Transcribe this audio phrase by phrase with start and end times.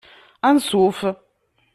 [0.47, 0.99] Anṣuf!